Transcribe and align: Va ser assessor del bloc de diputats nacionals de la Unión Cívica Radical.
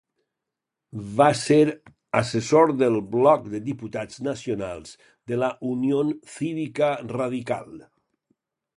Va 1.19 1.27
ser 1.41 1.57
assessor 2.21 2.73
del 2.79 2.97
bloc 3.13 3.45
de 3.53 3.63
diputats 3.69 4.23
nacionals 4.31 4.97
de 5.33 5.41
la 5.45 5.53
Unión 5.77 6.13
Cívica 6.39 6.93
Radical. 7.17 7.75